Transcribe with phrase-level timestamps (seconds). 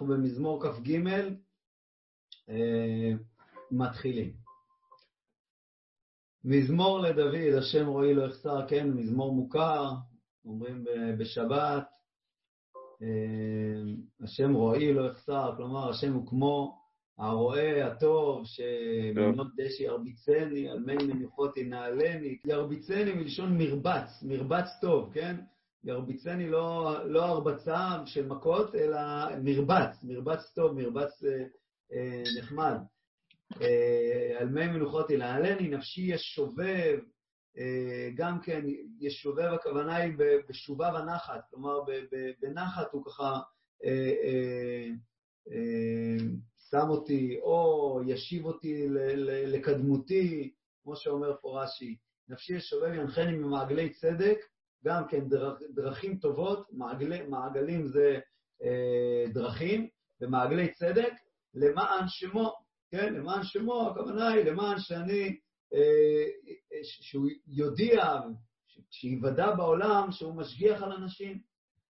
[0.00, 0.98] אנחנו במזמור כ"ג
[3.70, 4.32] מתחילים.
[6.44, 9.84] מזמור לדוד, השם רואי לא יחסר, כן, מזמור מוכר,
[10.44, 10.84] אומרים
[11.18, 11.84] בשבת,
[14.20, 16.78] השם רואי לא יחסר, כלומר, השם הוא כמו
[17.18, 22.38] הרועה הטוב, שבנות דשא ירביצני, על מי מנוחות ינעלני.
[22.44, 25.36] ירביצני מלשון מרבץ, מרבץ טוב, כן?
[25.84, 28.98] ירביצני לא, לא הרבצה של מכות, אלא
[29.42, 31.44] מרבץ, מרבץ טוב, מרבץ אה,
[31.92, 32.76] אה, נחמד.
[33.60, 36.98] אה, על מי מנוחות ינעלני, נפשי ישובב,
[37.58, 38.64] אה, גם כן,
[39.00, 40.12] ישובב הכוונה היא
[40.48, 41.80] בשובה ונחת, כלומר
[42.42, 43.40] בנחת הוא ככה
[43.84, 44.88] אה, אה,
[45.50, 46.26] אה,
[46.70, 48.86] שם אותי, או ישיב אותי
[49.46, 50.52] לקדמותי,
[50.82, 51.96] כמו שאומר פה רש"י,
[52.28, 54.38] נפשי ישובב ינחני ממעגלי צדק,
[54.84, 55.24] גם כן
[55.74, 58.18] דרכים טובות, מעגלי, מעגלים זה
[58.62, 59.88] אה, דרכים,
[60.20, 61.12] ומעגלי צדק,
[61.54, 62.54] למען שמו,
[62.90, 65.36] כן, למען שמו, הכוונה היא למען שאני,
[65.74, 66.26] אה,
[66.82, 68.20] שהוא יודיע,
[68.90, 71.38] שיוודע בעולם שהוא משגיח על אנשים,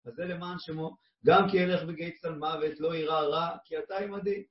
[0.06, 0.96] אז זה למען שמו.
[1.26, 4.44] גם כי ילך בגיא צל מוות, לא יירא רע, כי אתה עמדי.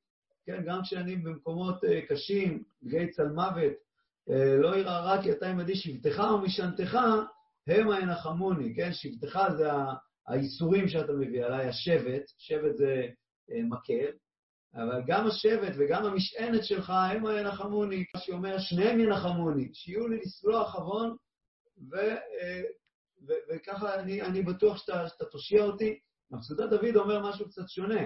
[0.45, 3.73] כן, גם כשאני במקומות אה, קשים, בגיא צל מוות,
[4.31, 6.99] אה, לא יירא רע, כי אתה עמדי שבטך ומשענתך,
[7.75, 8.93] המה ינחמוני, כן?
[8.93, 9.71] שבטך זה
[10.29, 13.07] האיסורים שאתה מביא עליי, השבט, שבט זה
[13.51, 14.11] אה, מקל,
[14.75, 21.17] אבל גם השבט וגם המשענת שלך, המה ינחמוני, שאומר, שניהם ינחמוני, שיהיו לי לסלוח עוון,
[21.91, 21.97] ו,
[23.29, 25.99] ו, וככה אני, אני בטוח שאתה, שאתה תושיע אותי.
[26.31, 28.03] מצודת דוד אומר משהו קצת שונה.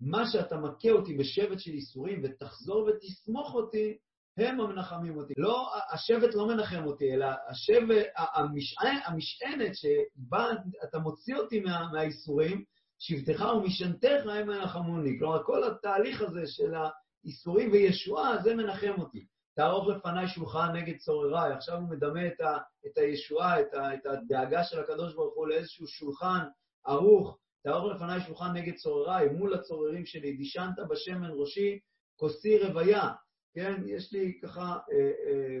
[0.00, 3.98] מה שאתה מכה אותי בשבט של איסורים ותחזור ותסמוך אותי,
[4.36, 5.34] הם המנחמים אותי.
[5.36, 10.46] לא, השבט לא מנחם אותי, אלא השבט, המשענת, המשענת שבה
[10.84, 12.64] אתה מוציא אותי מה, מהאיסורים,
[12.98, 15.18] שבטך ומשענתך הם מנחמוני.
[15.18, 19.26] כלומר, כל התהליך הזה של האיסורים וישועה, זה מנחם אותי.
[19.56, 21.52] תערוך לפניי שולחן נגד צורריי.
[21.52, 25.48] עכשיו הוא מדמה את, ה, את הישועה, את, ה, את הדאגה של הקדוש ברוך הוא
[25.48, 26.44] לאיזשהו שולחן
[26.86, 31.78] ערוך, תערוך לפניי שולחן נגד צורריי, מול הצוררים שלי, דישנת בשמן ראשי,
[32.16, 33.08] כוסי רוויה.
[33.54, 35.58] כן, יש לי ככה, אה, אה,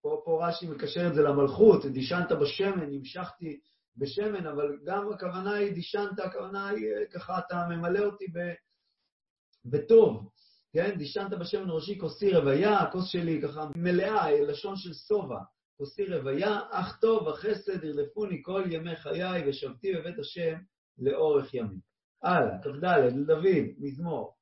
[0.00, 3.60] פה, פה רש"י מקשר את זה למלכות, דישנת בשמן, המשכתי
[3.96, 8.38] בשמן, אבל גם הכוונה היא דישנת, הכוונה היא אה, ככה, אתה ממלא אותי ב,
[9.64, 10.28] בטוב.
[10.72, 15.38] כן, דישנת בשמן ראשי, כוסי רוויה, הכוס שלי ככה מלאה, לשון של שובע.
[15.76, 20.58] כוסי רוויה, אך טוב החסד ירדפוני כל ימי חיי, ושבתי בבית השם
[20.98, 21.78] לאורך ימים.
[22.22, 22.84] הלאה, כ"ד,
[23.16, 24.39] לדוד, מזמור.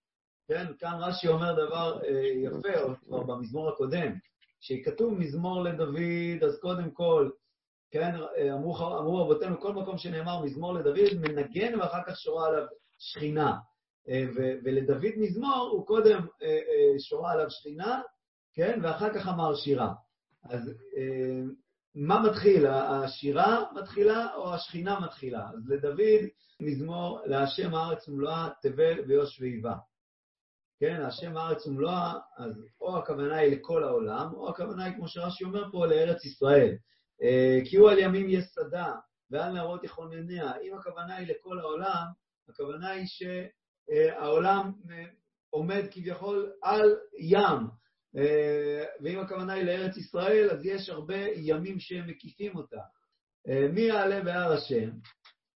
[0.49, 4.13] כן, כאן רש"י אומר דבר אה, יפה, או כבר במזמור הקודם,
[4.61, 7.31] שכתוב מזמור לדוד, אז קודם כל,
[7.91, 12.67] כן, אה, אמרו, אמרו רבותינו, כל מקום שנאמר מזמור לדוד, מנגן ואחר כך שורה עליו
[12.99, 13.57] שכינה.
[14.09, 14.25] אה,
[14.65, 16.27] ולדוד מזמור הוא קודם
[16.99, 18.01] שורה עליו שכינה,
[18.55, 19.93] כן, ואחר כך אמר שירה.
[20.45, 20.73] אז
[21.95, 25.49] מה מתחיל, השירה מתחילה או השכינה מתחילה?
[25.55, 26.01] אז לדוד
[26.61, 29.75] מזמור להשם הארץ ומלואה תבל ויוש ואיבה.
[30.81, 35.45] כן, השם הארץ ומלואה, אז או הכוונה היא לכל העולם, או הכוונה היא, כמו שרש"י
[35.45, 36.77] אומר פה, לארץ ישראל.
[37.23, 38.93] אה, כי הוא על ימים יסדה,
[39.31, 40.53] ועל נהרות יכונניה.
[40.63, 42.05] אם הכוונה היא לכל העולם,
[42.49, 45.05] הכוונה היא שהעולם אה,
[45.51, 47.67] עומד כביכול על ים,
[48.17, 52.81] אה, ואם הכוונה היא לארץ ישראל, אז יש הרבה ימים שהם מקיפים אותה.
[53.73, 54.91] מי יעלה בהר השם,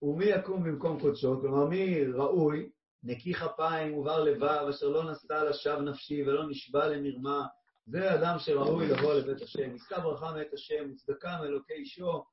[0.02, 2.68] ומי יקום במקום קודשו, כלומר מי ראוי,
[3.04, 7.46] נקי כפיים ובר לבב, אשר לא נשא לשווא נפשי ולא נשבע למרמה,
[7.86, 12.24] זה אדם שראוי לבוא לבית השם, יישא ברכה מאת השם, וצדקה מאלוקי אישו,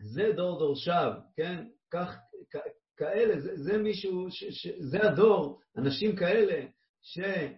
[0.00, 1.64] זה דור דורשיו, כן?
[1.90, 2.16] כך,
[2.96, 6.66] כאלה, זה, זה מישהו, ש, ש, זה הדור, אנשים כאלה,
[7.02, 7.54] שנקיי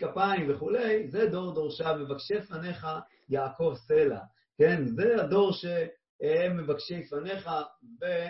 [0.00, 2.86] כפיים וכולי, זה דור דורשיו, מבקשי פניך
[3.28, 4.20] יעקב סלע,
[4.58, 4.86] כן?
[4.86, 7.46] זה הדור שהם מבקשי פניך.
[7.46, 7.62] אה,
[8.02, 8.28] אה,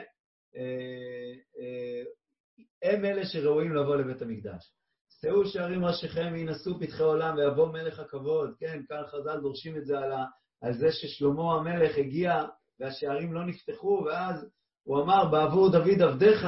[2.83, 4.73] הם אלה שראויים לבוא לבית המקדש.
[5.21, 9.99] שאו שערים ראשיכם וינשאו פתחי עולם ויבוא מלך הכבוד, כן, כאן חז"ל דורשים את זה
[9.99, 10.25] על, ה,
[10.61, 12.45] על זה ששלמה המלך הגיע
[12.81, 14.47] והשערים לא נפתחו, ואז
[14.83, 16.47] הוא אמר, בעבור דוד עבדיך,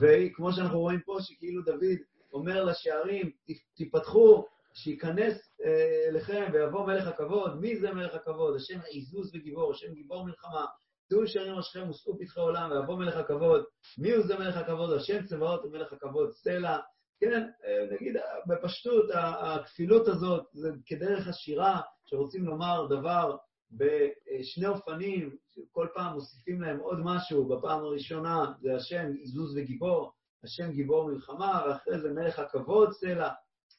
[0.00, 1.98] וכמו שאנחנו רואים פה, שכאילו דוד
[2.32, 3.30] אומר לשערים,
[3.76, 4.44] תיפתחו,
[4.74, 5.34] שייכנס
[5.64, 7.60] אה, אליכם ויבוא מלך הכבוד.
[7.60, 8.56] מי זה מלך הכבוד?
[8.56, 10.64] השם עזוז וגיבור, השם גיבור מלחמה,
[11.10, 13.64] שאו שערים ראשכם ושאו פתחי עולם ויבוא מלך הכבוד.
[13.98, 14.92] מי הוא זה מלך הכבוד?
[14.92, 16.78] השם צבאות ומלך הכבוד, סלע.
[17.20, 18.16] כן, אה, נגיד
[18.46, 23.36] בפשטות, הכפילות הזאת זה כדרך השירה, שרוצים לומר דבר
[23.70, 25.36] בשני אופנים,
[25.72, 30.12] כל פעם מוסיפים להם עוד משהו, בפעם הראשונה זה השם עזוז וגיבור,
[30.44, 33.30] השם גיבור מלחמה, ואחרי זה מלך הכבוד סלע.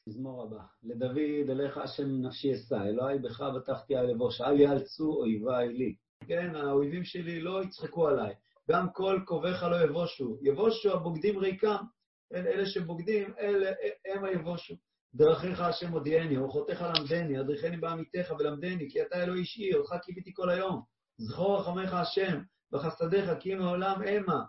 [0.08, 5.68] מזמור הבא, לדוד אליך השם נפשי אשא, אלוהי בך בטחתי על לבוש, אל יאלצו אויביי
[5.68, 5.94] לי.
[6.26, 8.34] כן, האויבים שלי לא יצחקו עליי,
[8.70, 11.84] גם כל קרוביך לא יבושו, יבושו הבוגדים ריקם,
[12.34, 13.70] אלה שבוגדים, אלה
[14.06, 14.74] הם היבושו.
[15.14, 20.50] דרכיך השם הודיעני, אורחותיך למדני, אדריכני בעמיתך ולמדני, כי אתה אלוהי אישי, אותך קיוויתי כל
[20.50, 20.82] היום.
[21.18, 22.40] זכור רחמך השם,
[22.72, 24.44] וחסדיך כי מעולם המה.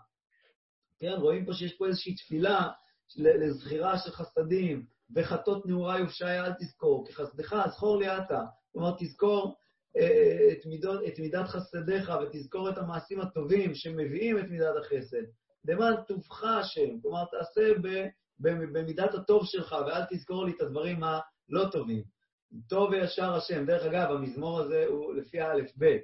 [0.98, 2.68] כן, רואים פה שיש פה איזושהי תפילה
[3.16, 4.86] לזכירה של חסדים,
[5.16, 8.40] וחטות נעורי ופשעי אל תזכור, כי חסדך זכור לי אתה.
[8.72, 9.52] כלומר, תזכור אה,
[9.96, 15.22] את, מידות, את מידת חסדיך ותזכור את המעשים הטובים שמביאים את מידת החסד.
[15.64, 18.06] למען טובך השם, כלומר, תעשה ב...
[18.40, 22.02] במידת הטוב שלך, ואל תזכור לי את הדברים הלא טובים.
[22.68, 23.66] טוב וישר השם.
[23.66, 26.02] דרך אגב, המזמור הזה הוא לפי האלף-בית.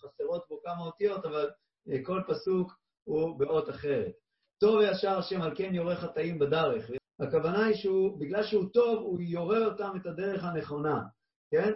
[0.00, 1.50] חסרות בו כמה אותיות, אבל
[1.90, 2.72] אה, כל פסוק
[3.04, 4.12] הוא באות אחרת.
[4.60, 6.90] טוב וישר השם, על כן יורה חטאים בדרך.
[7.20, 11.02] הכוונה היא שהוא, בגלל שהוא טוב, הוא יורה אותם את הדרך הנכונה,
[11.50, 11.72] כן?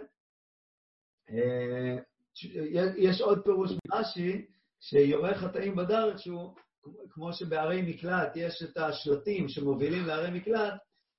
[1.29, 1.97] אה,
[2.97, 4.45] יש עוד פירוש מרש"י,
[4.79, 6.55] שיורה חטאים בדרך, שהוא
[7.09, 10.73] כמו שבערי מקלט יש את השלטים שמובילים לערי מקלט,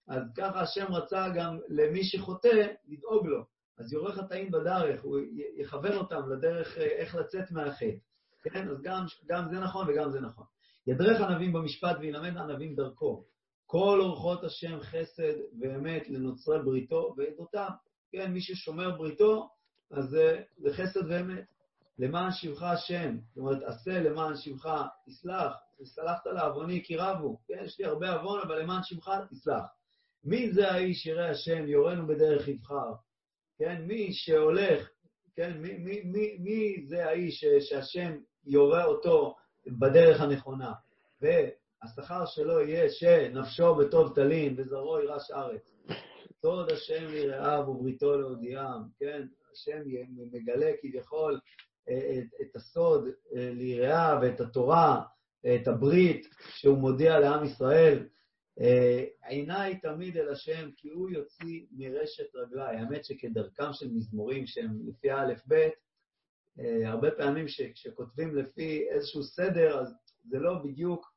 [0.09, 3.45] אז ככה השם רצה גם למי שחוטא, לדאוג לו.
[3.79, 5.19] אז יורה חטאים בדרך, הוא
[5.57, 7.97] יכוון אותם לדרך אה, איך לצאת מהחטא.
[8.43, 8.69] כן?
[8.69, 10.45] אז גם, גם זה נכון וגם זה נכון.
[10.87, 13.25] ידרך ענבים במשפט וילמד ענבים דרכו.
[13.67, 17.69] כל אורחות השם חסד ואמת לנוצרי בריתו ועדותיו.
[18.13, 19.49] כן, מי ששומר בריתו,
[19.97, 21.45] אז זה, זה חסד ואמת.
[21.99, 24.69] למען שבך השם, זאת אומרת, עשה למען שבך,
[25.07, 29.65] תסלח, וסלחת לעווני כי רבו, כן, יש לי הרבה עוון, אבל למען שבך תסלח.
[30.25, 32.93] מי זה האיש ירא השם, יורנו בדרך יבחר?
[33.59, 34.89] כן, מי שהולך,
[35.37, 39.37] כן, מי, מי, מי, מי זה האיש שהשם יורה אותו
[39.67, 40.73] בדרך הנכונה?
[41.21, 45.75] והשכר שלו יהיה שנפשו בטוב תלין וזרעו ירש ארץ.
[46.43, 49.27] סוד השם יראיו ובריתו להודיעם, כן?
[49.55, 49.81] השם
[50.33, 51.41] מגלה כביכול
[51.89, 55.03] את, את הסוד אה, ליראה ואת התורה,
[55.55, 58.09] את הברית שהוא מודיע לעם ישראל.
[58.61, 62.77] אה, עיניי תמיד אל השם, כי הוא יוציא מרשת רגליי.
[62.77, 65.73] האמת שכדרכם של מזמורים שהם לפי האלף-בית,
[66.61, 69.95] אה, הרבה פעמים כשכותבים לפי איזשהו סדר, אז
[70.29, 71.15] זה לא בדיוק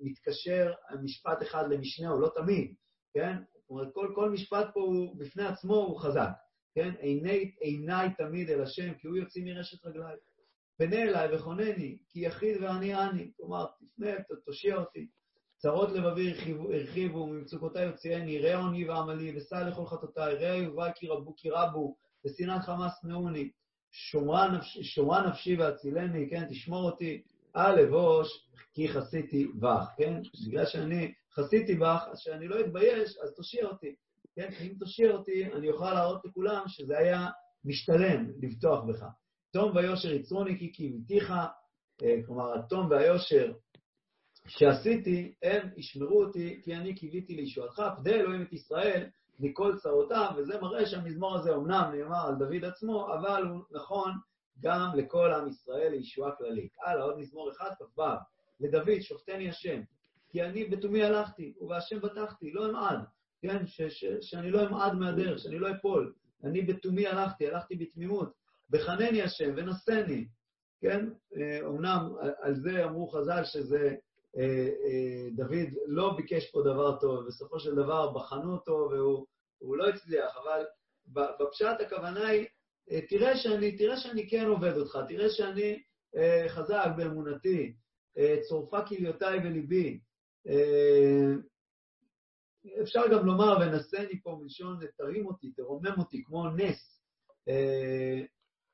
[0.00, 0.72] מתקשר
[1.02, 2.74] משפט אחד למשנהו, לא תמיד,
[3.14, 3.36] כן?
[3.54, 6.30] זאת אומרת, כל, כל משפט פה הוא, בפני עצמו הוא חזק.
[6.74, 6.94] כן?
[7.00, 10.16] עיני, עיניי תמיד אל השם, כי הוא יוציא מרשת רגליי.
[10.78, 13.30] פנה אליי וכונני, כי יחיד ואני אני.
[13.36, 14.10] כלומר, תפנה,
[14.44, 15.06] תושיע אותי.
[15.56, 16.34] צרות לבבי
[16.74, 21.96] הרחיבו, ממצוקותיי יוציאני, ראה עוני ועמלי, וסע לכל חטאותיי, ראה יובי כי רבו, כי רבו,
[22.26, 23.50] ושנאת חמאס נאוני.
[23.90, 26.44] שומרה, נפש, שומרה נפשי והצילני, כן?
[26.50, 27.22] תשמור אותי,
[27.56, 28.28] אל אבוש,
[28.74, 30.20] כי חסיתי בך, כן?
[30.46, 33.94] בגלל שאני חסיתי בך, אז שאני לא אתבייש, אז תושיע אותי.
[34.38, 37.26] כן, אם תושיע אותי, אני אוכל להראות לכולם שזה היה
[37.64, 39.04] משתלם לבטוח בך.
[39.52, 41.30] תום ויושר יצרוני כי קיוויתיך,
[42.02, 43.52] אה, כלומר, התום והיושר
[44.46, 49.06] שעשיתי, הם ישמרו אותי, כי אני קיוויתי לישועתך, פדה אלוהים את ישראל
[49.40, 54.12] מכל צרותיו, וזה מראה שהמזמור הזה אומנם נאמר על דוד עצמו, אבל הוא נכון
[54.60, 56.72] גם לכל עם ישראל לישועה כללית.
[56.84, 58.02] הלאה, עוד מזמור אחד, כ"ו,
[58.60, 59.80] לדוד, שופטני השם,
[60.28, 63.17] כי אני בתומי הלכתי, ובהשם בטחתי, לא אמעד.
[63.42, 66.12] כן, ש, ש, שאני לא אמעד מהדרך, שאני לא אפול.
[66.44, 68.32] אני בתומי הלכתי, הלכתי בתמימות.
[68.70, 70.28] בחנני השם ונשני,
[70.80, 71.06] כן?
[71.62, 73.94] אומנם על זה אמרו חז"ל שזה,
[74.36, 78.90] אה, אה, דוד לא ביקש פה דבר טוב, בסופו של דבר בחנו אותו
[79.60, 80.64] והוא לא הצליח, אבל
[81.06, 82.46] בפשט הכוונה היא,
[82.90, 85.82] אה, תראה שאני, תראה שאני כן עובד אותך, תראה שאני
[86.48, 87.74] חזק באמונתי,
[88.48, 90.00] צורפה כליותיי וליבי,
[92.82, 97.02] אפשר גם לומר, ונשאני פה מלשון תרים אותי, תרומם אותי, כמו נס.
[97.48, 98.22] אה,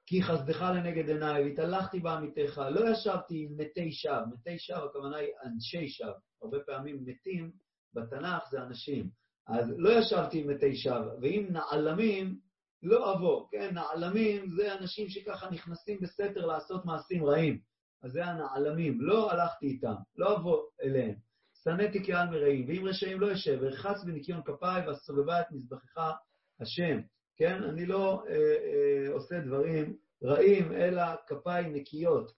[0.07, 4.27] כי חסדך לנגד עיניי, והתהלכתי בעמיתך, לא ישבתי עם מתי שווא.
[4.33, 6.13] מתי שווא, הכוונה היא אנשי שווא.
[6.43, 7.53] הרבה פעמים מתים
[7.95, 9.11] בתנ"ך זה אנשים.
[9.47, 12.39] אז לא ישבתי עם מתי שווא, ואם נעלמים,
[12.83, 13.47] לא אבוא.
[13.51, 17.61] כן, נעלמים זה אנשים שככה נכנסים בסתר לעשות מעשים רעים.
[18.03, 19.01] אז זה הנעלמים.
[19.01, 21.15] לא הלכתי איתם, לא אבוא אליהם.
[21.65, 25.99] שנאתי קהל מרעים, ואם רשעים לא אשב, וארחץ בניקיון כפיי, ואסובבה את מזבחך
[26.61, 27.01] השם.
[27.37, 27.63] כן?
[27.63, 32.33] אני לא אה, אה, עושה דברים רעים, אלא כפיי נקיות.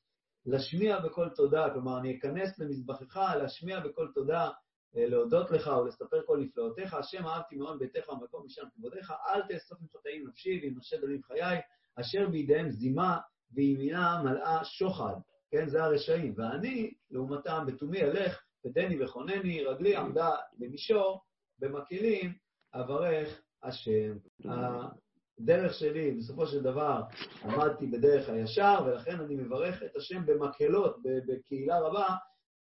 [0.46, 4.50] להשמיע בקול תודה, כלומר, אני אכנס למזבחך, להשמיע בקול תודה,
[4.96, 6.94] אה, להודות לך ולספר כל נפלאותיך.
[6.94, 9.78] השם אהבתי מאוד ביתך ומקום משם כבודיך, אל תאסוף
[10.14, 11.60] עם נפשי ועם דמים חיי,
[12.00, 13.18] אשר בידיהם זימה
[13.52, 15.14] וימינה מלאה שוחד.
[15.50, 16.34] כן, זה הרשעים.
[16.36, 21.20] ואני, לעומתם, בתומי אלך, ודני וכונני, רגלי עמדה במישור,
[21.58, 22.32] במקהילים,
[22.74, 24.16] אברך השם.
[25.38, 27.02] הדרך שלי, בסופו של דבר,
[27.44, 32.06] עמדתי בדרך הישר, ולכן אני מברך את השם במקהלות, בקהילה רבה,